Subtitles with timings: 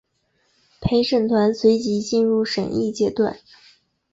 [0.81, 3.37] 陪审团随即进入审议阶段。